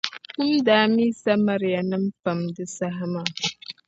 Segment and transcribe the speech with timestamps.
[0.35, 3.27] Kum daa mii Samarianim’ pam di saha maa.